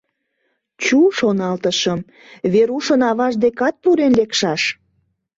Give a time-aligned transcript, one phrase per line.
[0.83, 1.99] «Чу,— шоналтышым,—
[2.53, 4.61] Верушын аваж декат пурен лекшаш».